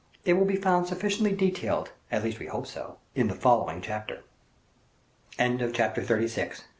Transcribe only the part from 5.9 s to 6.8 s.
XXXVII.